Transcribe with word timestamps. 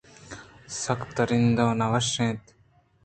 سکّ 0.81 1.01
تُرٛند 1.15 1.57
ءُ 1.67 1.77
نہ 1.79 1.85
وشّ 1.91 2.13
اَت 2.25 2.43